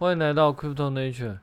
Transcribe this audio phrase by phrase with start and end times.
[0.00, 1.38] 欢迎来到 Crypto Nature。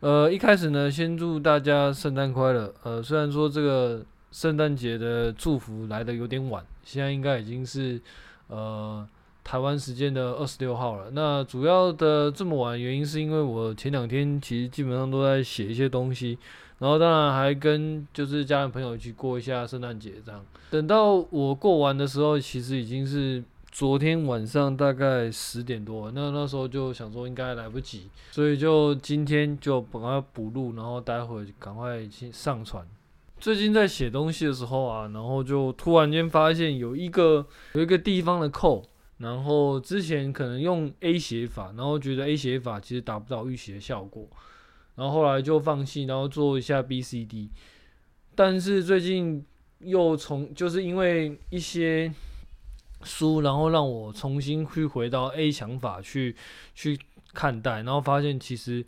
[0.00, 2.72] 呃，一开始呢，先祝大家圣诞快乐。
[2.82, 8.00] 呃，虽然说这个圣诞节的祝福来得有点晚，现在应该已经是
[8.48, 9.06] 呃
[9.44, 11.10] 台湾时间的二十六号了。
[11.12, 16.38] 那主要的这么晚原因是因为我前两天其实基本上都在写一些东西，
[16.78, 20.42] 然后当然还跟就是家人朋友一起过一下圣诞节这样。
[20.70, 23.44] 等到我过完的时候，其实已经是。
[23.72, 32.84] 昨天晚上大概十点多，那那时候就想说应该来不及，所以就今天就赶快补录，然后待会赶快去上传。
[33.38, 38.84] 最近在写东西的时候啊，然后就突然间发现有一个有一个地方的扣，
[39.18, 44.28] 然后之前可能用 A 写法，然后觉得 A 写法其实达不到预期的效果，
[44.96, 47.48] 然后后来就放弃，然后做一下 B、C、D，
[48.34, 49.46] 但是最近
[49.78, 52.12] 又从就是因为一些。
[53.02, 56.36] 书，然后让我重新去回到 A 想法去
[56.74, 56.98] 去
[57.32, 58.84] 看待，然后发现其实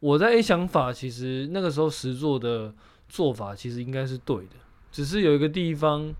[0.00, 2.72] 我在 A 想法其实那个时候实作的
[3.08, 4.56] 做法其实应该是对的，
[4.90, 6.12] 只是有一个地方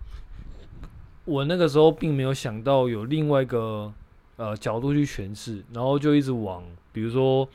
[1.25, 3.93] 我那个时候并没有想到有另外一个
[4.37, 7.49] 呃角度去诠释，然后就一直往比如说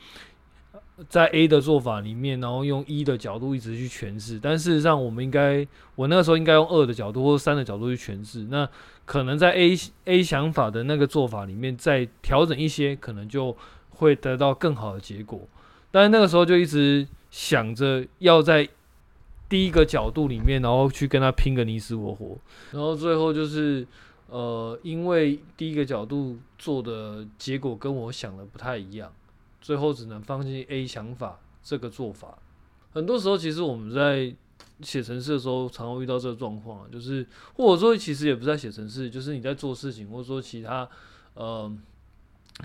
[1.08, 8.68] 在 A 的做法里面，然后用一的角度一直去诠释，但事实上我们应该我那个时候应该用二的角度或三的角度去诠释，那。
[9.08, 13.56] 可能在 A A 想法的那个做法里面再调整一些，可能就
[13.88, 15.40] 会得到更好的结果。
[15.90, 18.68] 但是那个时候就一直想着要在
[19.48, 22.36] 第一个角度里面，然后去跟他拼个你死我活。
[22.70, 23.86] 然后最后就是
[24.26, 29.10] 呃，因为第一个角度做的结果跟我想的不太一样，
[29.58, 32.36] 最后只能放弃 A 想法这个做法。
[32.92, 34.34] 很多时候其实我们在。
[34.80, 40.88] 写程式的时候，常会遇到这个状况，就是或者说其实也不在写程式，就是你在做事情，或者说其他
[41.34, 41.70] 呃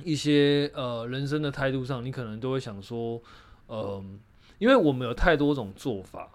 [0.03, 3.19] 一些呃人生的态度上，你可能都会想说，
[3.65, 4.03] 呃，
[4.59, 6.29] 因为我们有太多种做法，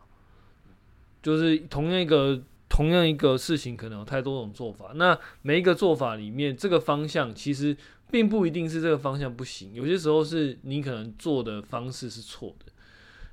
[1.23, 4.91] 就是同样一个同样一个事情，可能有太多种做法。
[4.97, 7.77] 那每一个做法里面，这个方向其实
[8.11, 12.73] 并不一定是这个方向不行，有些时候是你可能做的方式是错的。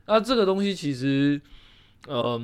[0.05, 1.41] 那这个东西其实。
[2.07, 2.41] 呃，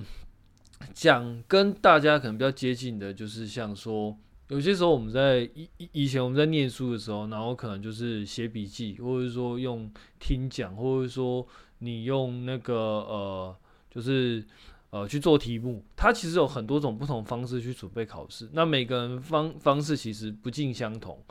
[0.94, 4.18] 讲跟大家可能比较接近的，就是像说，
[4.48, 11.46] 有些时候我们在以以前我们在念书的时候，然后可能就是写笔记，或者说用听讲，或者说
[11.80, 13.56] 你用那个呃，
[13.90, 14.44] 就是
[14.90, 18.50] 呃去做题目，它其实有很多种不同方式去准备考试。
[18.54, 21.24] 那每个人方方式其实不尽相同，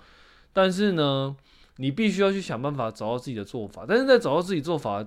[0.52, 1.36] 但是呢，
[1.76, 3.84] 你必须要去想办法找到自己的做法。
[3.88, 5.04] 但是在找到自己做法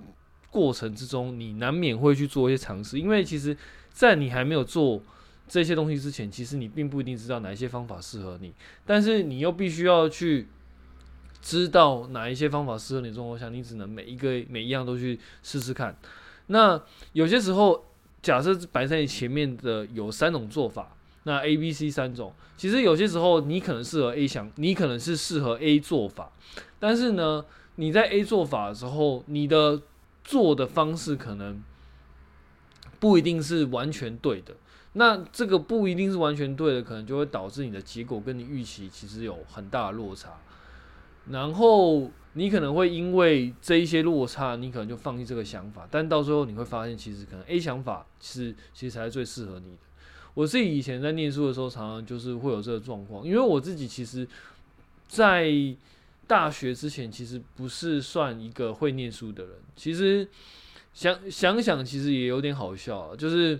[0.54, 3.56] 过程之中，你难免会去做一些尝试，因为其实，
[3.90, 5.02] 在你还没有做
[5.48, 8.54] 这些东西之前，其实你并不一定知道哪一些方法适合你，
[8.86, 10.46] 但是你又必须要去
[11.42, 15.96] 知道哪一些方法适合你的状况下，你只能每一个每一样都去试试看。
[16.46, 16.80] 那
[17.14, 17.84] 有些时候，
[18.22, 26.30] 假设摆在你前面的有三种做法，那 A、B、C 三种，其实有些时候你可能适合 A 想，你可能是适合 A 做法，
[26.78, 27.44] 但是呢，
[27.74, 29.82] 你在 A 做法的时候，你的
[30.24, 31.62] 做的方式可能
[32.98, 34.56] 不一定是完全对的，
[34.94, 40.38] 那这个不一定是完全对的，可能就会导致你的结果跟你预期其实有很大的落差，
[41.30, 49.78] 然后你可能会因为这一些落差，你可能就放弃这个想法，但到最后你会发现，其实可能 A 想法是其实才是最适合你的。
[50.32, 54.26] 我自己以前在念书的时候，常常就是会有这个状况，因为我自己其实，
[55.06, 55.48] 在
[56.26, 60.28] 大学之前其实不是算一个会念书的人，其实
[60.92, 63.16] 想想想，其实也有点好笑啊。
[63.16, 63.58] 就是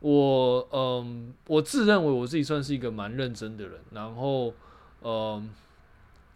[0.00, 4.52] 我，嗯，我自认为我自己算是一个蛮认真的人，然后，
[5.02, 5.50] 嗯，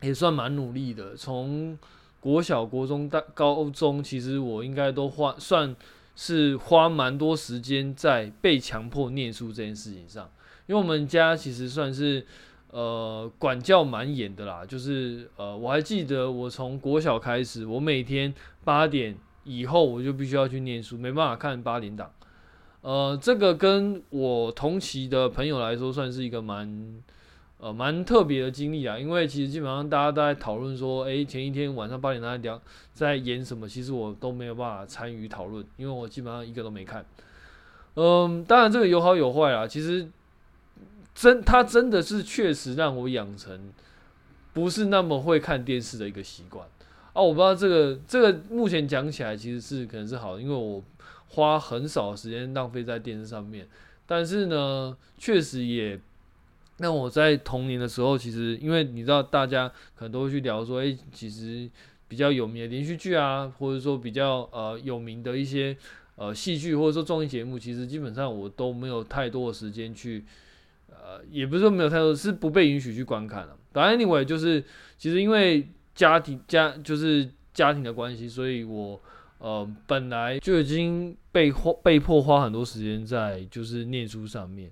[0.03, 1.17] 也算蛮努力的。
[1.17, 1.79] 从
[2.21, 5.75] 国小、国中、大高中，其实我应该都花算
[6.17, 10.31] 是花蛮多时间在被强迫念书这件事情上，
[10.67, 12.27] 因为我们家其实算是。
[12.73, 18.33] 呃，管教蛮严的啦，就是呃，我还记得我从国小开始，我每天
[18.63, 22.13] 八点以后我就必须要去念书，没办法看八点档。
[22.83, 27.03] 呃，这个跟我同期的朋友来说，算是一个蛮
[27.59, 32.63] 呃蛮特别的经历啊，因为其实基本上大家都在讨论说，诶，前一天晚上八点在聊
[32.93, 37.05] 在演什么，其实我都没有办法参与讨论，因为我基本上一个都没看。
[37.95, 40.09] 嗯、当然这个有好有坏啊，其实。
[41.15, 43.73] 真，他真的是确实让我养成
[44.53, 46.67] 不是那么会看电视的一个习惯
[47.13, 47.21] 啊！
[47.23, 50.83] 我不知道这个这个目前讲起来其实是可能是好，因为我
[51.29, 53.69] 花很少时间浪费在电视上面。
[54.07, 56.01] 但是呢，确实也
[56.79, 61.71] 让我在童年的时候，其实因为你知道，大家可能都会去聊说，诶，其实
[62.09, 65.77] 比较有名的连续剧啊，或者说比较呃有名的一些
[66.17, 70.25] 呃戏剧，或者说综艺节目，其实基本上我都没有太多的时间去，
[70.91, 73.57] 呃，也不是说没有太多，是不被允许去观看了。
[73.73, 74.63] 反正 anyway 就是，
[74.99, 79.01] 其实因为家庭家就是家庭的关系，所以我
[79.39, 84.71] 呃本来就已经被花被迫花很多时间在就是念书上面。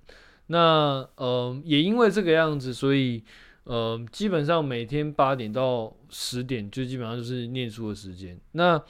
[0.49, 3.23] 那呃也因为这个样子，所以。
[3.65, 8.41] 呃，基本上每天八点到十点就基本上就是念书的时间。
[8.53, 8.83] 那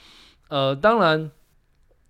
[0.51, 1.29] 呃，当然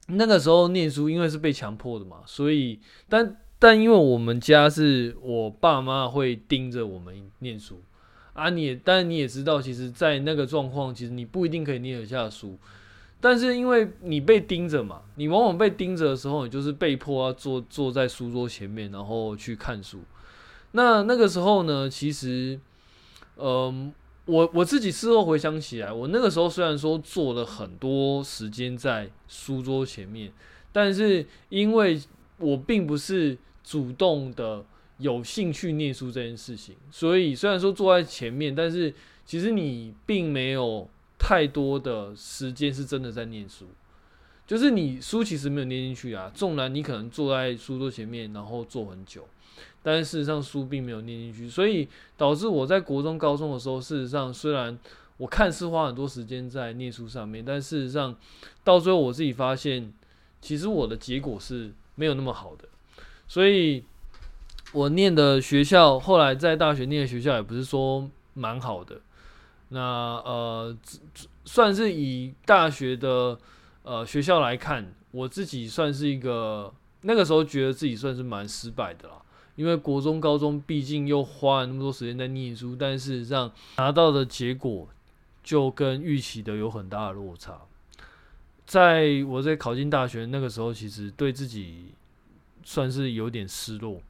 [0.08, 2.78] 那个时候念书，因为是被强迫的嘛，所以
[3.08, 7.82] 但但因为我们家是我爸妈会盯着我们念书
[8.34, 12.56] 啊，你也但你也知道，其实，在那个状况，其实你不一定可以念得下书。
[13.20, 19.98] 但是因为你被盯着嘛，你往往被盯着的时候，你就是被迫要坐坐在书桌前面，然后去看书。
[20.70, 22.60] 那那个时候呢，其实，
[23.36, 23.92] 嗯，
[24.26, 30.30] 我我自己事后回想起来，我那个时候虽然说做了很多时间在书桌前面，
[30.70, 32.00] 但是因为
[32.38, 33.36] 我并不是
[33.68, 34.64] 主动的
[34.96, 38.94] 有兴趣念书这件事情，所以虽然说坐在前面，但是
[39.26, 40.88] 其实你并没有
[41.18, 43.66] 太多的时间是真的在念书，
[44.46, 49.28] 就是你书其实没有念进去啊，纵然你可能坐在书桌前面，然后坐很久。
[49.82, 51.86] 但事实上书并没有念进去，所以
[52.16, 54.78] 导致我在国中、高中的时候，事实上虽然
[55.18, 58.16] 我看似花很多时间在念书上面，但事实上
[58.64, 59.92] 到最后我自己发现，
[60.40, 62.66] 其实我的结果是没有那么好的。
[63.28, 63.84] 所以
[64.72, 69.00] 我念的学校，后来在大学念的学校也不是说蛮好的。
[69.68, 70.76] 那呃，
[71.44, 73.38] 算是以大学的
[73.82, 76.72] 呃学校来看，我自己算是一个
[77.02, 79.14] 那个时候觉得自己算是蛮失败的啦。
[79.56, 84.88] 因为国中、高中毕竟又花了那么多时间在念书，但事实上拿到的结果
[85.42, 87.60] 就跟预期的有很大的落差。
[88.64, 91.86] 在我在考进大学那个时候，其实对自己
[92.68, 94.02] 算是有点失落。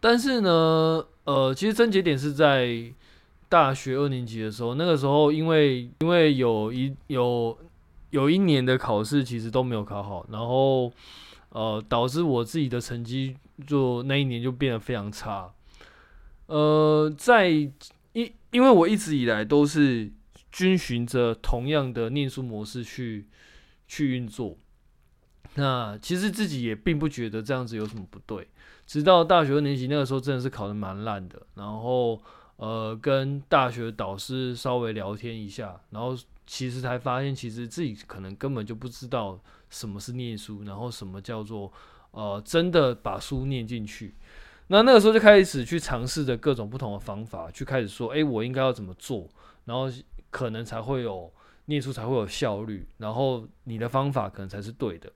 [0.00, 2.90] 但是呢，呃，其实症结点是在
[3.50, 7.58] 大学二年级的时候，那个时候因为因为有一有
[8.08, 10.90] 有一年的考试其实都没有考好，然后
[11.50, 13.36] 呃导致我自己的成绩。
[13.68, 15.48] 就那一年就变得非常差，
[16.46, 20.10] 呃，在因因为我一直以来都是
[20.50, 23.26] 遵循着同样的念书模式去
[23.86, 24.56] 去运作，
[25.54, 28.48] 那其实自己也并不觉得这样子有什么不对，
[28.86, 32.20] 直到大学二年级那个时候真的是考得蛮烂的，然后
[32.56, 36.16] 呃跟大学导师稍微聊天一下，然后
[36.46, 39.38] 其实才发现其实自己可能根本就不知道
[39.70, 41.72] 什么是念书，然后什么叫做。
[42.16, 44.14] 呃，真的把书念进去，
[44.68, 49.28] 那那个时候就开始去尝试着各种不同的方法，去开始说，哎，我应该要怎么做，
[49.64, 49.90] 然后
[50.30, 51.28] 可能才会有
[51.64, 55.10] 念书才会有效率，然后你的方法可能才是对的。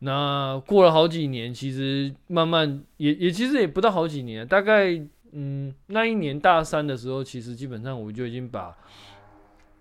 [0.00, 5.00] 那过了好几年，其实慢慢也也其实也不到好几年，大概
[5.32, 8.76] 嗯那一年大三的时候，其实基本上我就已经把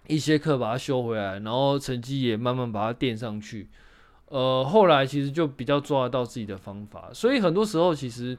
[0.08, 3.68] 一些课把它修回来，然后成绩也慢慢把它垫上去。
[4.30, 8.38] 呃，后来其实就比较抓得到自己的方法，所以很多时候其实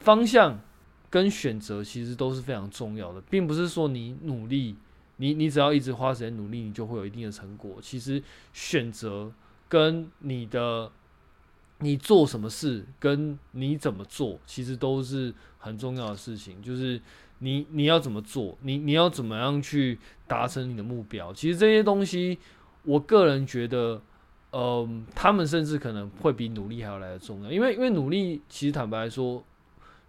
[0.00, 0.60] 方向
[1.08, 4.76] 跟选择其实都是非常重要的，并不是说你努力，
[5.16, 7.78] 你你只要一直花时间努力，你就会有一定的成果。
[7.80, 8.22] 其实
[8.52, 9.32] 选择
[9.70, 10.92] 跟你的
[11.78, 16.60] 你做什么事，跟你怎么做，其实都是很重要的事情。
[16.60, 17.00] 就是
[17.38, 21.32] 你你要怎么做，你你要怎么样去达成你的目标。
[21.32, 22.38] 其实这些东西，
[22.82, 24.02] 我个人觉得。
[24.52, 29.44] 嗯，他们甚至可能会比努力还要来得重要，因为因为努力，其实坦白说，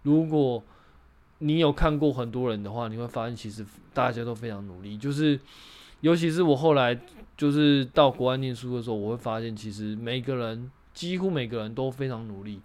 [0.02, 0.60] 如果
[1.38, 3.64] 你有看过很多人的话，你会发现其实
[3.94, 4.98] 大家都非常努力。
[4.98, 5.38] 就是，
[6.00, 7.00] 尤其是我后来
[7.42, 12.60] 就是到国外念书的时候，我会发现其实每个人几乎每个人都非常努力。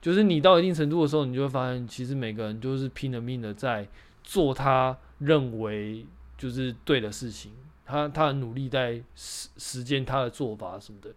[0.00, 3.88] 就是你到一定程度的时候，你就会发现其实每个人都是拼了命的在
[4.22, 6.06] 做他认为
[6.38, 7.50] 就是对的事情。
[7.84, 11.10] 他他很努力在实实践他的做法什么的，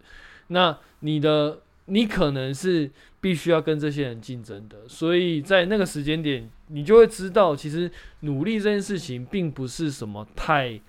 [0.48, 2.90] 那你的你可能是
[3.20, 7.88] 必须要跟这些人竞争的，所以在那个时间点，你就会知道，其实
[8.22, 10.80] 努力这件事情并不是什么太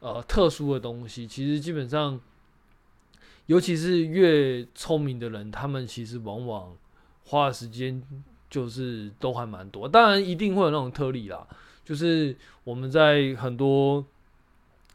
[0.00, 1.26] 呃特殊的东西。
[1.26, 2.20] 其实基本上，
[3.46, 6.76] 尤其是越聪明的人，他们其实往往
[7.24, 8.02] 花的时间
[8.50, 9.88] 就是都还蛮多。
[9.88, 11.46] 当然，一定会有那种特例啦，
[11.84, 14.04] 就是我们在很多。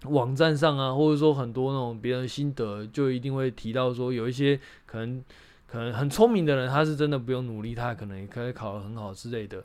[0.09, 5.23] 网站上啊，或者说很多那种别人心得，就一定会提到说，有一些可能
[5.67, 9.63] 可能很聪明的人，他是真的不用努力，他可能可以考得很好之类的。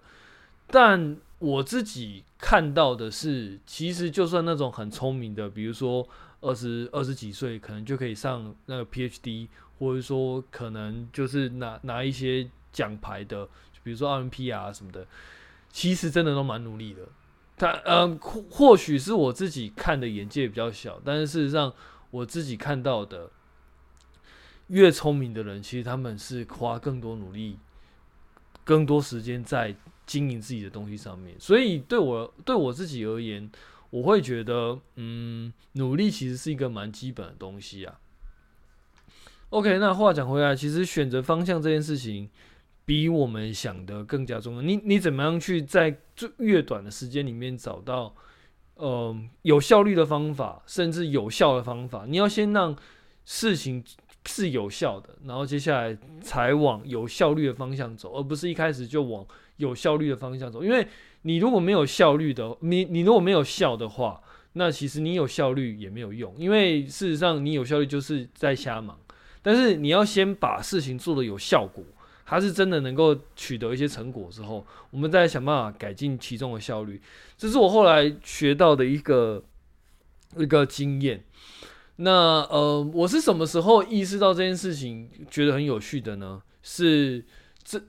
[0.69, 6.09] 但我自己看到的是，其实就算那种很聪明的，比如说
[6.41, 13.47] 二十二十几岁，可能就可以上那个 PhD，或者说可能就是拿拿一些奖牌的，
[13.83, 15.07] 比如说 RMP 啊什么的，
[15.71, 17.03] 其实真的都蛮努力的。
[17.59, 21.71] 他嗯，或或许是我自己看的眼界比较小，但是事实上
[22.11, 23.31] 我自己看到的，
[24.69, 27.59] 越聪明的人，其实他们是花更多努力、
[28.65, 29.77] 更多时间在
[30.11, 31.37] 经营自己的东西上面。
[31.39, 33.51] 所以对我对我自己而言，
[33.91, 38.01] 我会觉得，嗯，努力其实是一个蛮基本的东西啊。
[39.51, 42.29] OK，那话讲回来，其实选择方向这件事情。
[42.87, 44.63] 比我们想的更加重要。
[44.63, 48.13] 你你怎么样去在最越短的时间里面找到，
[48.75, 52.05] 呃，有效率的方法，甚至有效的方法？
[52.09, 52.77] 你要先让
[53.25, 53.85] 事情
[54.27, 59.25] 是有效的，然后接下来才往有效率的方向走，而不是一开始就往
[59.61, 60.65] 有效率的方向走。
[60.65, 60.87] 因为
[61.23, 64.21] 你如果没有效率的，你你如果没有效的话，
[64.55, 68.99] 那其实你有效率也没有用，因为事实上你有效率就是在瞎忙。
[69.43, 71.85] 但是你要先把事情做得有效果。
[72.27, 77.03] 它是真的能够取得一些成果之后，我们再想办法改进其中的效率。
[77.37, 79.43] 这是我后来学到的一个
[80.37, 81.25] 一个经验。
[81.97, 82.13] 那
[82.49, 86.41] 呃，我是什么时候意识到这件事情觉得很有趣的呢？
[86.63, 87.25] 是
[87.65, 87.83] 这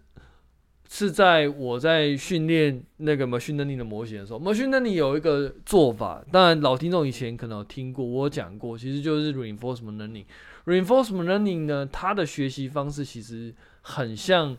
[0.92, 10.26] 是在我在训练那个 machine learning 的模型的时候，machine learning 有一个做法，当然老听众以前可能有听过，我讲过，其实就是 reinforcement learning。
[10.66, 13.54] reinforcement learning 呢，它的学习方式其实。
[13.84, 14.56] 很像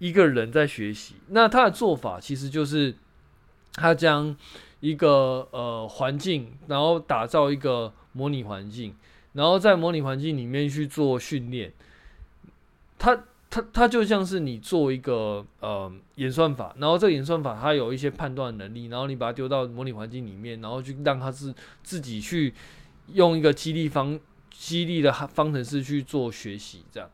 [0.00, 2.92] 一个人在学习，那他的做法其实就是
[3.74, 4.36] 他将
[4.80, 8.92] 一个呃环境，然后打造一个模拟环境，
[9.34, 11.72] 然后在模拟环境里面去做训练。
[12.98, 13.16] 他
[13.56, 22.52] 它它就像是你做一个呃演算法，然后这个演算法它有一些判断能力，然后你把它丢到模拟环境里面，然后去让它自自己去
[23.14, 24.20] 用一个激励方
[24.50, 27.08] 激励的方程式去做学习，这样。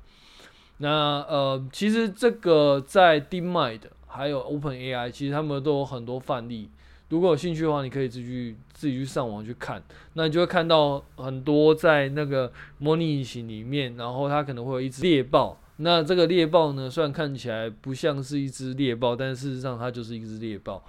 [0.78, 0.88] 那
[1.28, 6.68] 呃，其实这个在 DeepMind 还有 OpenAI，其实他们都有很多范例。
[7.11, 9.80] 如果有兴趣的话，你可以自己自己去上网去看。
[10.14, 15.56] 那你就会看到很多在那个模拟引擎里面，然后它可能会有一只猎豹。
[15.82, 20.82] 那这个猎豹呢，虽然看起来不像是一只猎豹，但事实上它就是一只猎豹。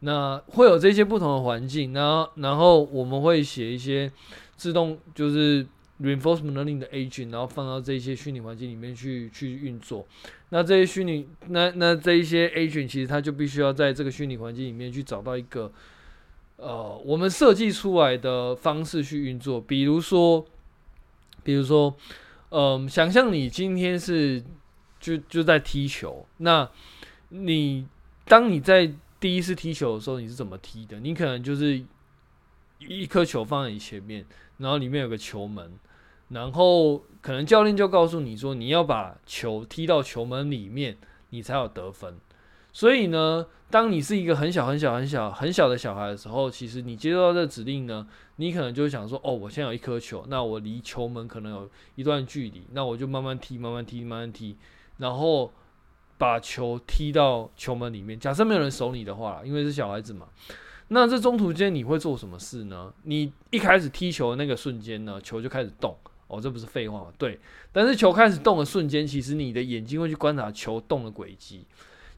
[0.00, 4.10] 那会有这些不同的环境，然后然后我们会写一些
[4.56, 5.66] 自动就是。
[6.02, 10.06] Reinforcement learning 的 agent，然后放到这些虚拟环境里面去去运作。
[10.48, 15.70] 那这些虚拟，那那这一些 agent，其实它就必须要在这个虚拟环境里面去找到一个，
[16.56, 19.60] 呃，我们设计出来的方式去运作。
[19.60, 20.42] 比如说，
[21.42, 21.94] 比如说，
[22.50, 24.42] 嗯、想象你今天是
[24.98, 26.68] 就就在踢球，那
[27.30, 27.86] 你
[28.24, 31.00] 当你在第一次踢球的时候，你是怎么踢的？
[31.00, 31.82] 你可能就是
[32.78, 34.24] 一颗球放在你前面，
[34.58, 35.72] 然后里面有个球门。
[36.28, 40.96] 然后可能教练就告诉你说，你要把球踢到球门里面，
[41.30, 42.16] 你才有得分。
[42.72, 54.56] 所以呢，当你是一个很小很小很小很小的小孩的时候，其实你接收到这指令呢，你可能就想说，哦，我现在有一颗球，那我离球门可能有一段距离，那我就慢慢踢，慢慢踢，慢慢踢，
[54.98, 55.52] 然后
[56.16, 58.18] 把球踢到球门里面。
[58.18, 60.28] 假设没有人守你的话，因为是小孩子嘛，
[60.88, 62.92] 那这中途间你会做什么事呢？
[63.02, 65.96] 你一开始踢球的那个瞬间呢，球就开始动。
[66.28, 67.06] 哦，这不是废话吗？
[67.18, 67.40] 对，
[67.72, 71.66] 但是球开始动的瞬间，其实你的眼睛会去观察球动的轨迹。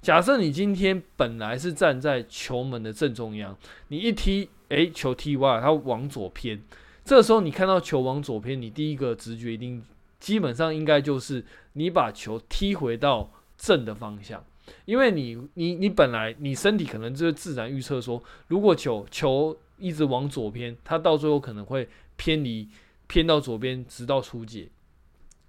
[0.03, 3.57] 假设你今天本来是站在球门的正中央，
[3.89, 6.61] 你一踢，诶，球踢歪了，它往左偏。
[7.05, 9.81] 这时候你看到球往左偏，你第一个直觉一定
[10.19, 11.45] 基本上应该就是
[11.75, 14.45] 你把球踢回到正的方向，
[14.85, 22.69] 因为你你你本来你身体可能就是自然预测说，如果球球一直往左偏，它到最后可能会偏离。
[23.09, 24.71] 偏到左边，直到出界，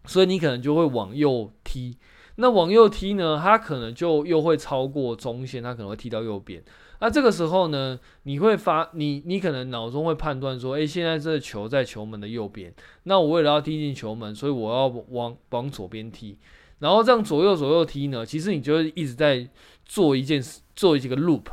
[0.04, 1.96] 所以你可能就会往右踢。
[2.36, 6.64] 那往右踢呢，它可能就又会超过中线，它可能会踢到右边。
[7.00, 12.74] 那这个时候呢，你会发你你可能脑中会判断说，诶，现在这个球在球门的右边，
[13.04, 16.38] 那我为了要踢进球门，所以我要往往左边踢。
[16.80, 19.48] 然后这样左右左右踢呢，其实你就会一直在
[19.86, 21.44] 做一件事，做一个 loop，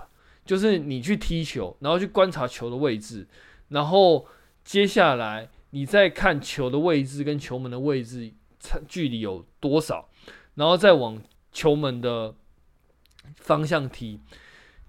[0.44, 3.26] 就是你去踢球，然后去观察球的位置，
[3.68, 4.26] 然后
[4.64, 5.48] 接下来。
[5.72, 10.08] 你再看球的位置跟球门的位置差距离有多少，
[10.54, 12.34] 然后再往球门的
[13.36, 14.20] 方向踢。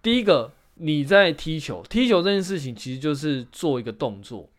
[0.01, 4.50] 第一个，你在踢球，踢球这件事情其实就是做一个动作。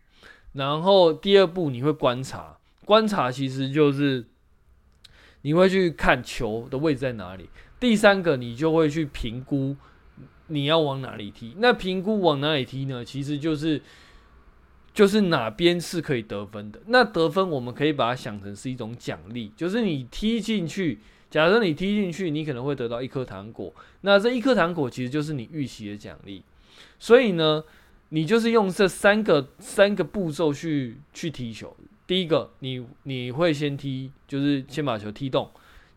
[0.53, 4.25] 然后第二步，你会观察，观察其实就是
[5.41, 7.49] 你会去看球的位置在哪里。
[7.79, 9.75] 第三个，你就会去评估
[10.47, 11.55] 你要往哪里踢？
[11.57, 13.03] 那评估往哪里踢呢？
[13.03, 13.81] 其实就是
[14.93, 16.79] 就是哪边是可以得分的。
[16.87, 23.73] 那得分我们可以把它想成是一种奖励，就是你踢进去，假设你踢进去，你可能会得到一颗糖果。
[24.01, 26.43] 那这一颗糖果其实就是你预期的奖励。
[26.99, 27.63] 所以呢，
[28.09, 31.75] 你就是用这三个三个步骤去去踢球。
[32.05, 35.49] 第一个，你你会先踢，就是先把球踢动。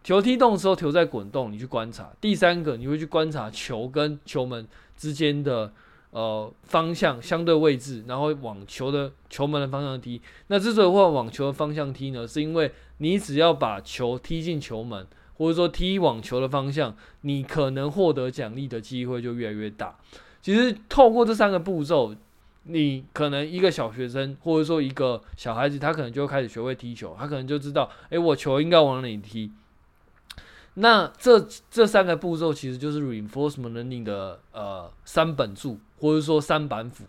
[0.02, 2.12] 球踢动的时候，球在滚动，你去观察。
[2.20, 5.72] 第三个，你会去观察球跟球门之间的
[6.16, 10.18] 呃方向相对位置，然后往球的球门的方向踢。
[10.46, 15.06] 那之所以会往球的方向踢呢，是因为你只要把球踢进球门，
[15.36, 19.94] 或者说踢往球的方向，你可能获得奖励的机会就越来越大。
[20.40, 22.16] 其实透过这三个步骤，
[22.62, 29.52] 你可能一个小学生，或者说一个小孩子，他可能就开始学会踢球，他可能就知道，诶，我球应该往哪里踢。
[30.78, 31.40] 那这
[31.70, 37.04] 这三个步骤其实就是 reinforcement learning 的呃三本柱，或者说三板斧。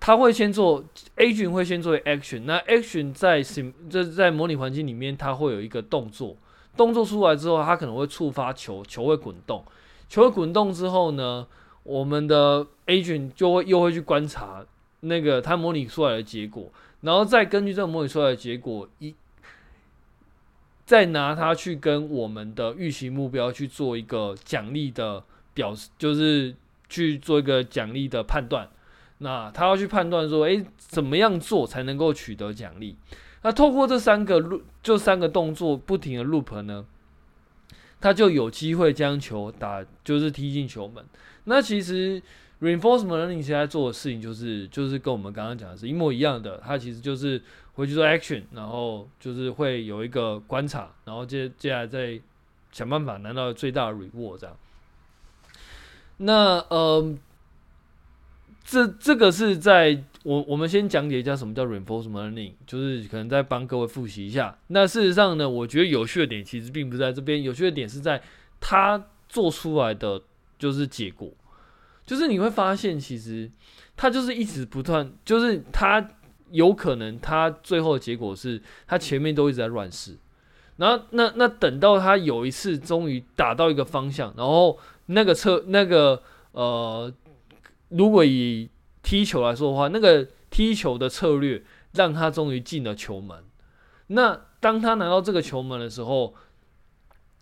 [0.00, 0.84] 他会先做
[1.16, 2.42] agent 会先做 action。
[2.46, 6.36] 那 action 在什这在模拟环境里面，它会有一个动作，
[6.76, 9.64] 动作出来之后，它可能会触发球，球会滚动。
[10.08, 11.46] 球会滚动之后呢，
[11.84, 14.66] 我们的 agent 就会又会去观察
[15.00, 16.70] 那个它模拟出来的结果，
[17.02, 19.14] 然后再根据这个模拟出来的结果一。
[20.86, 25.24] 再拿它去跟我们的预期目标去做一个奖励的
[25.54, 26.54] 表示，就是
[26.88, 28.68] 去做一个奖励的判断。
[29.18, 32.96] 那他要去判断说，诶，怎么样做才能够取得奖励？
[33.42, 36.84] 那透过这三个路，就三个动作不停的 loop 呢，
[38.00, 41.02] 他就有机会将球打，就是踢进球门。
[41.44, 42.20] 那其实
[42.60, 47.40] reinforcement learning 现在做的事情，就是就是跟我们刚刚讲的是一模一样的，它其实就是。
[47.74, 52.20] 回去做 action，然后就是会有一个观察，然后接接下来再
[52.70, 54.56] 想办法拿到最大的 reward 这样。
[56.18, 57.14] 那呃，
[58.62, 64.56] 这这个是在我我们先讲解一下什么叫 reinforcement learning，就是可能再帮各位复习一下。
[64.68, 68.22] 那事实上呢，我觉得有趣的点其实并不在这边，有趣的点是在
[68.60, 70.22] 他做出来的
[70.56, 71.32] 就是结果，
[72.06, 73.50] 就是你会发现其实
[73.96, 76.08] 他就是一直不断，就是他。
[76.50, 80.16] 有可能他最后的结果是他前面都一直在乱试，
[80.76, 87.12] 然后那那等到他有一次终于打到一个方向，然后那个策那个呃，
[87.88, 88.70] 如果以
[89.02, 93.44] 踢球来说的话，那个踢球的策略让他终于进了球门。
[94.08, 96.34] 那当他拿到这个球门的时候，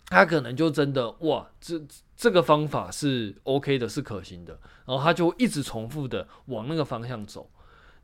[0.07, 1.81] 他可能就真的哇，这
[2.15, 7.49] 这个方法是 OK 的，是可行的，然后他就一直重复的往那个方向走。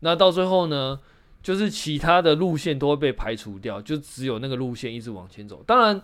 [0.01, 0.99] 那到最后呢，
[1.43, 5.61] 就是其他的路线都会被排除掉，就只有那个路线一直往前走。
[5.67, 6.01] 当然，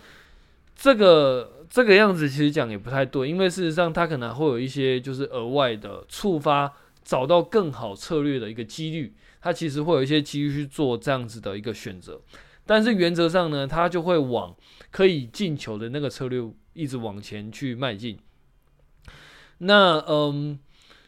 [0.75, 9.15] 这个这个样子其实讲也不太对，因为事实上它可能会有一些就是额外的触发，找到更好策略的一个几率。
[9.41, 12.19] 它其实会有一些几率去做这样子的一个选择，
[12.65, 14.53] 但是原则上呢，它就会往
[14.91, 18.19] 可以进球的那个策略一直往前去迈进。
[19.59, 20.59] 那嗯，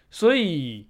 [0.09, 0.87] 所以。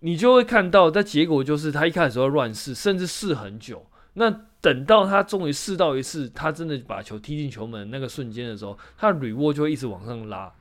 [0.00, 3.86] 你就会看到，但结果就是他一开始会乱试，甚至试很久。
[4.14, 4.30] 那
[4.60, 10.52] 等到他终于试到一次，他真的把球踢进球门那个瞬间的时候，他的 reward 就会一直往上拉。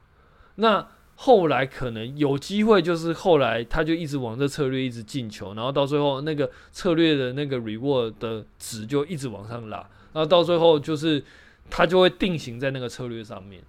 [0.55, 9.77] 那后来可能有机会，就是后来他就一直往这策略一直进球，然后到最后那个策略的那个 reward 的值就一直往上拉，
[10.13, 11.23] 然后到最后就是
[11.69, 13.63] 他就会定型在那个策略上面。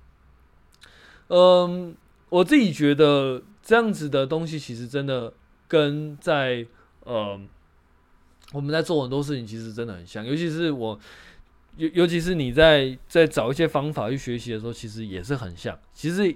[1.29, 1.94] 嗯，
[2.29, 5.33] 我自己觉得这样子的东西其实真的。
[5.68, 6.66] 跟在
[7.05, 7.40] 呃，
[8.52, 10.24] 我们在做很多事情，其实真的很像。
[10.24, 10.98] 尤其是我，
[11.76, 15.79] 尤尤其是你在在找一些方法去学习的时候，其实也是很像。
[15.92, 16.35] 其实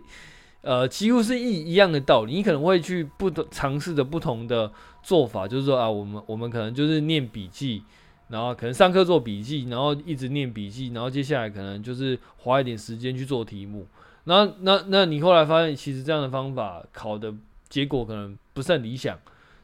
[0.63, 2.35] 呃，几乎是一一样的道理。
[2.35, 4.71] 你可能会去不同尝试着不同的
[5.03, 7.83] 做法，就是说啊，我们我们可能就是念笔记，
[8.29, 13.87] 然后可能上课做笔记，然后一直念笔记，然后接下来可能就是花一点时间去做题目。
[14.25, 17.35] 那那那你后来发现，其实这样的方法考的。
[17.71, 19.19] 结果可能不是很理想，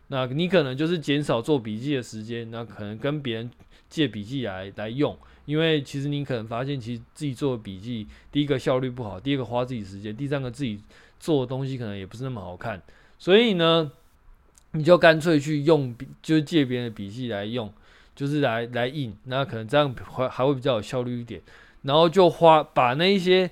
[0.06, 3.50] 那你可能就是减少做笔记的时间，那可能跟别人
[3.88, 10.80] 借笔记来来用，因为其实你可能发现，其实自己做的笔记，第一个效率不好，第二个花自己时间，第三个自己
[11.18, 12.80] 做的东西可能也不是那么好看，
[13.18, 13.90] 所以呢，
[14.70, 15.92] 你就干脆去用，
[16.22, 17.72] 就是借别人的笔记来用，
[18.14, 21.42] 就是来来印，那可能这样还还会比较有效率一点，
[21.82, 23.50] 然后就花把那一些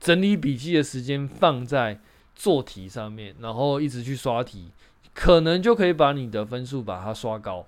[0.00, 2.00] 整理笔记的时间放在。
[2.34, 4.70] 做题上面，然后一直去刷题，
[5.14, 7.64] 可能就可以把你的分数把它刷高。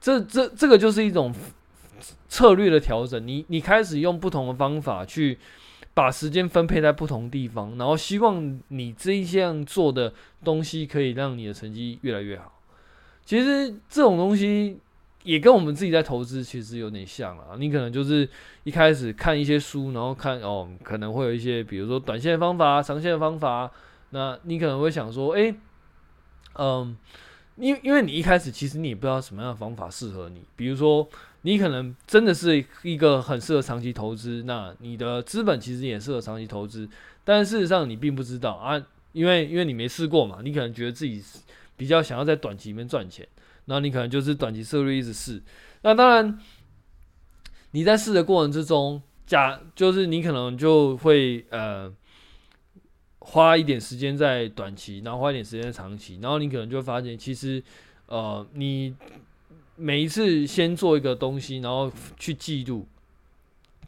[0.00, 1.34] 这这这个就是一种
[2.28, 3.26] 策略的调整。
[3.26, 5.38] 你你开始用不同的方法去
[5.92, 12.50] 把时间分配在不同地方，然后希望你这一项做的东西可以让你的成绩越来越好。
[13.26, 14.78] 其实这种东西
[15.24, 17.56] 也跟我们自己在投资其实有点像啊。
[17.58, 18.26] 你可能就是
[18.64, 23.70] 一开始看一些书，然后看哦，可能会有一些比如说短线的方法、长线的方法。
[24.10, 25.54] 那你可能会想说，哎，
[26.54, 26.96] 嗯，
[27.56, 31.08] 因因为你一开始其实你也不知道什么样的方法适合你，比如说。
[31.42, 36.86] 你可能真的是一个很适合长期投资，那你的资本其实也适合长期投资，
[37.24, 38.78] 但事实上你并不知道啊，
[39.12, 41.24] 因为因为你没试过嘛，你可能觉得自己
[41.78, 43.26] 比较想要在短期里面赚钱，
[43.64, 45.42] 那你可能就是短期策略一直试。
[45.80, 46.38] 那当然，
[47.70, 51.90] 你在试的过程之中，假就是你可能就会呃
[53.30, 57.62] 花一点时间在短期，然后花一点时间在长期，然后你可能就会发现其实
[58.06, 58.94] 呃你。
[59.82, 62.86] 每一次先做一个东西，然后去记录，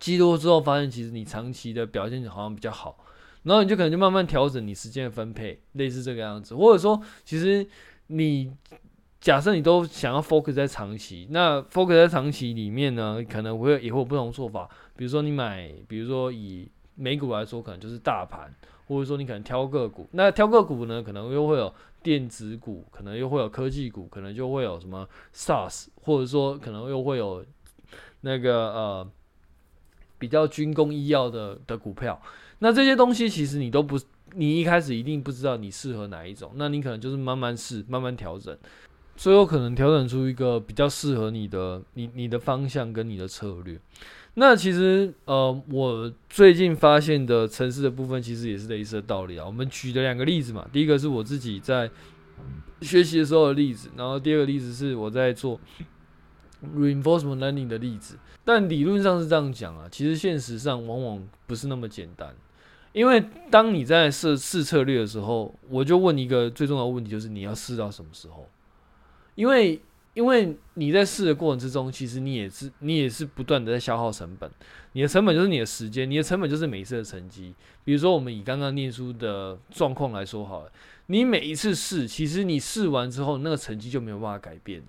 [0.00, 2.96] 记录之后发现其实你长期的表现好像比较好，
[3.42, 7.66] 然后你就可能就慢慢调整你时间的分配，类似这个样子，或者说其实
[8.06, 8.50] 你
[9.20, 18.54] 假设你都想要 focus 在长期，那 focus 在长期里面呢，可能会也会有不同做法，比如说你买，比如说以美股来说，可能就是大盘，
[18.86, 21.72] 或者说你可能挑个股，那挑个股呢，可能又会有。
[22.02, 27.46] 电子股可能又会有科技股，可能就会有什么 SaaS，或者说可能又会有
[28.22, 29.08] 那个呃
[30.18, 32.20] 比较军工医药的的股票。
[32.58, 33.96] 那这些东西其实你都不，
[34.32, 38.58] 你一开始一定不知道你适合哪一种，那你可能就是慢慢试，慢慢调整，
[39.14, 43.78] 最后可能调整出一个比较适合你的你你的方向跟你的策略。
[44.34, 49.44] 那其实，呃，我最近发现的城市的部分，其实也是类似的道理啊。
[49.44, 51.90] 我们举的两个例子嘛，第一个是我自己在
[52.80, 55.60] 学习的时候的例子，然后第二个例子是我在做
[56.74, 58.16] reinforcement learning 的例子。
[58.44, 62.34] 但理论上是这样讲啊，其实现实上往往不是那么简单。
[62.92, 68.48] 因为当你在试试策略的时候，我就问一个最重要的问题，就是你要试到什么时候？
[69.34, 69.80] 因为
[70.14, 74.50] 因为你在试的过程之中，其实你也是你也是不断的在消耗成本，
[74.92, 77.54] 你的成本就是你的时间，你的成本就是每一次的成绩。
[77.84, 80.72] 比如说，我们以刚刚念书的状况来说好了，
[81.06, 84.86] 你每一次试，其实你试完之后，那个成绩就没有办法改变了。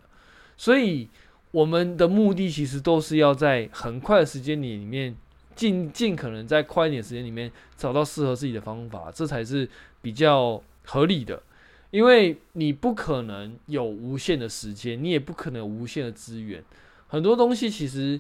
[0.58, 1.08] 所以，
[1.52, 5.16] 我们的目的其实都是要在很快的时间里里面，
[5.56, 9.68] 尽尽可能在快一点时间里面找到适合自己的方法，这才是
[10.02, 11.42] 比较合理的。
[11.94, 16.64] 因为你不可能有无限的时间，你也不可能有无限的资源。
[17.08, 18.20] 很多东西其实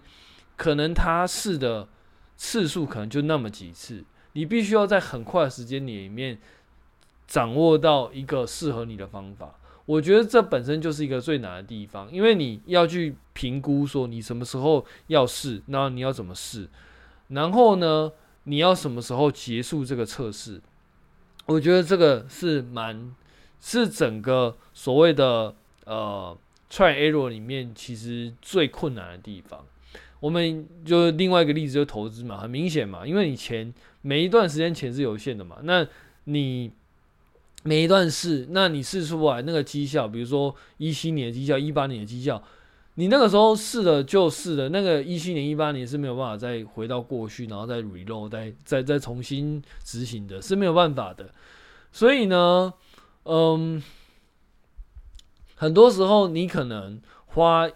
[0.55, 1.87] 可能它试的
[2.37, 6.37] 次数可能就那么几次，你必须要在很快的时间里面
[7.25, 9.55] 掌握到一个适合你的方法。
[9.87, 16.69] 我觉得这本身就是一个最难的地方，因为你要去评估说你什么时候要试，然后你要怎么试，
[17.29, 18.11] 然后呢，
[18.43, 20.61] 你要什么时候结束这个测试。
[21.47, 23.15] 我觉得这个是蛮。
[23.65, 26.37] 是整个所谓的呃
[26.69, 29.65] try error 里面，其实最困难的地方。
[30.19, 35.87] 我们就另外一个例子，就投资嘛，很明显嘛，因为你钱每一段时间钱是有限的嘛，那
[36.25, 36.73] 你
[37.63, 42.43] 每一段试，那你试出来那个绩效，比如说一七年的绩效、一八年的绩效，
[42.95, 51.29] 你那个时候试了就试了，那个一七年、一八年是没有办法再回到过去，然后再 reload、再再再重新执行的，是没有办法的。
[51.93, 52.73] 所以呢。
[53.25, 53.81] 嗯，
[55.55, 57.69] 很多时候你可能花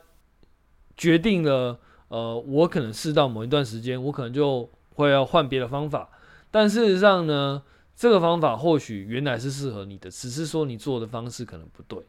[0.98, 1.80] 决定了，
[2.10, 6.10] 呃，我可能试到某一段时间，我可能就会要换别的方法。
[6.52, 7.64] 但事实上呢，
[7.96, 12.06] 这个方法或许原来是适合你的，只是说你做的方式可能不对。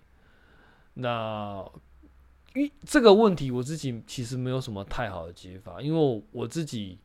[0.95, 1.65] 那
[2.85, 6.99] 这个问题，我自己其实没有什么太好的解法，因为，我自己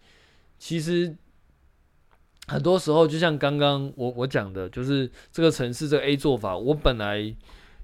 [0.57, 1.15] 其实。
[2.47, 7.33] 很多时候，就像刚刚我我讲的，就是这个城市这个 A 做法，我本来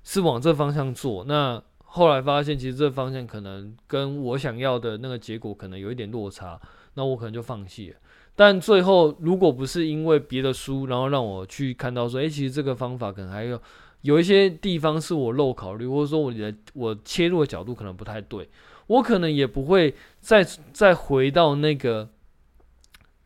[0.04, 6.60] 是往这方向做，那后来发现其实这方向可能跟我想要的那个结果可能有一点落差，
[6.96, 7.96] 那我可能就放弃了。
[8.36, 13.62] 但最后，如果不是因为别的书，然后让我去看到说，诶，其实这个方法可能还有
[14.02, 18.50] 有一些地方是我漏考虑，或者说我的我切入的角度可能不太对，
[18.88, 20.44] 我可能也不会再
[20.74, 22.10] 再回到那个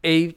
[0.04, 0.36] A。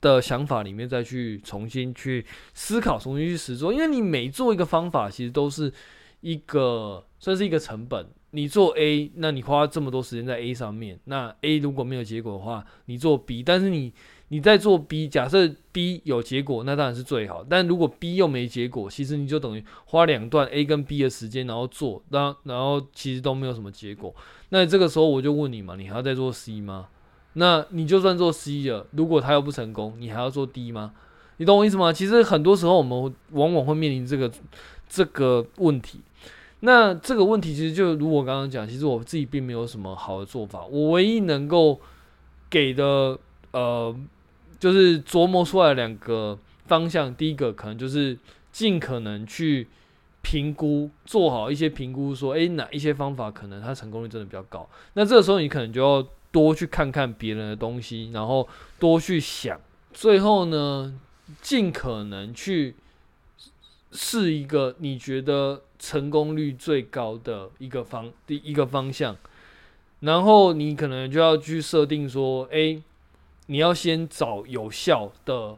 [0.00, 5.72] 的想法里面再去重新去思考，重新去实做，因为你每做一个方法，其实都是
[6.20, 8.06] 一个算是一个成本。
[8.30, 13.90] 你做 A，那你花这么多时间在 A 上面，那 A 如果没有结果的话，你做 B，但是你
[14.28, 17.42] 你在做 B，假设 B 有结果，那当然是最好。
[17.48, 24.14] 但如果 B 又没结果，其实你就等于花两段 A 跟 B 的时间，然后做，然然后其实都没有什么结果。
[24.50, 26.88] 那这个时候我就问你嘛，你还要再做 C 吗？
[27.38, 30.92] 那你就算做 C 了，如果他又不成功，你还要做 D 吗？
[31.36, 31.92] 你懂我意思吗？
[31.92, 34.28] 其实很多时候我们往往会面临这个
[34.88, 36.00] 这个问题。
[36.60, 40.66] 那这个问题其实就如我刚刚讲，其实我自己并没有什么好的做法。
[40.66, 41.80] 我唯一能够
[42.50, 43.16] 给的
[43.52, 43.94] 呃，
[44.58, 47.14] 就是琢磨出来两个方向。
[47.14, 48.18] 第一个可能就是
[48.50, 49.68] 尽可能去
[50.22, 54.68] 评估，做好一些评估，说，诶，哪一些方法可能它成功率真的比较高。
[54.94, 59.60] 那这个时候你可能就要多去看看别人的东西，然后多去想。
[59.92, 60.98] 最后呢，
[61.40, 62.76] 尽可能去
[63.92, 69.16] 试一个你觉得成功率最高的一个方第一个方向，
[70.00, 72.82] 然后你可能就要去设定说，诶，
[73.46, 75.56] 你要先找有效的，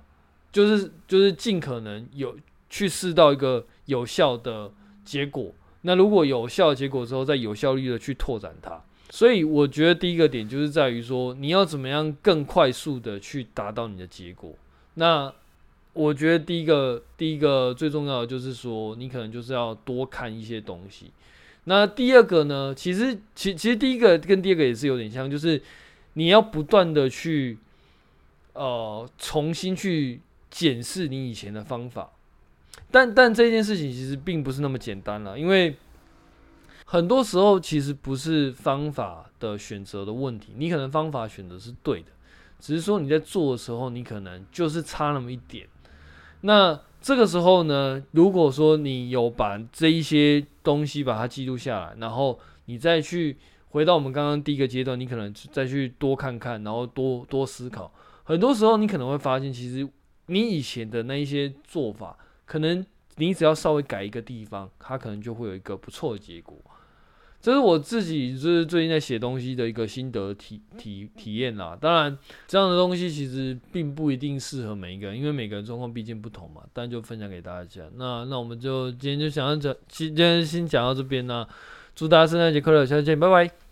[0.53, 2.37] 就是就是尽可能有
[2.71, 4.71] 去试到一个有效的
[5.05, 5.53] 结果。
[5.83, 8.81] 那如果有效结果之后，再有效率的去拓展它。
[9.11, 14.55] 所以我觉得第一个点就是在于说，你要怎么样更快速的去达到你的结果。
[14.95, 15.33] 那
[15.93, 21.11] 我觉得第一个，第一个最重要的就是说，你可能就是要多看一些东西。
[21.65, 25.61] 那第二个呢，其实其其实第一个跟第二个也是有点像，就是
[26.15, 27.59] 你要不断的去
[28.53, 32.13] 呃重新去检视你以前的方法。
[32.93, 35.77] 但但这件事情其实并不是那么简单了，因为
[36.93, 42.09] 很多时候其实不是方法的选择的问题，你可能方法选择是对的，
[42.59, 45.69] 只是说你在做的时候，你可能就是差那么一点。
[46.41, 53.37] 那这个时候呢，如果说你有把这一些东西把它记录下来，然后你再去
[53.69, 57.93] 回到我们刚刚第一个阶段，你可能再去多看看，然后多多思考。
[58.25, 59.89] 很多时候你可能会发现，其实
[60.27, 66.59] 你以前的那一些做法，可能你只要稍微改一个地方，它可能就会有一个不错的结果。
[67.41, 71.77] 这是我自己就是最近在写东西的一个心得体体体验啦。
[71.81, 76.63] 当然，这样的东西其实并不一定适合每一个人，因为每个人状况毕竟不同嘛。
[76.73, 77.83] 但就分享给大家。
[77.97, 81.49] 那那我们就今天就想要讲，今天先讲到这边啦。
[81.97, 83.70] 祝大家圣诞节快乐，下次见，拜拜。